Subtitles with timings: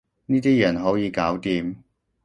[0.25, 1.75] 呢啲人好易搞掂